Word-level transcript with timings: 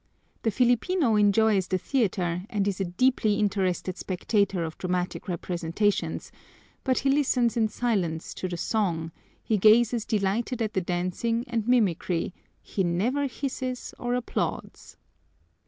The 0.41 0.49
Filipino 0.49 1.15
enjoys 1.15 1.67
the 1.67 1.77
theater 1.77 2.41
and 2.49 2.67
is 2.67 2.79
a 2.81 2.85
deeply 2.85 3.35
interested 3.35 3.99
spectator 3.99 4.63
of 4.63 4.75
dramatic 4.79 5.27
representations, 5.27 6.31
but 6.83 6.97
he 6.97 7.11
listens 7.11 7.55
in 7.55 7.67
silence 7.67 8.33
to 8.33 8.47
the 8.47 8.57
song, 8.57 9.11
he 9.43 9.57
gazes 9.59 10.03
delighted 10.07 10.59
at 10.59 10.73
the 10.73 10.81
dancing 10.81 11.43
and 11.47 11.67
mimicry, 11.67 12.33
he 12.63 12.83
never 12.83 13.27
hisses 13.27 13.93
or 13.99 14.15
applauds. 14.15 14.97